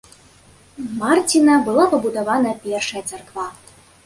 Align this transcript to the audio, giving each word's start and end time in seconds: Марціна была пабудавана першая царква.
Марціна 1.01 1.57
была 1.67 1.85
пабудавана 1.93 2.55
першая 2.65 3.03
царква. 3.11 3.47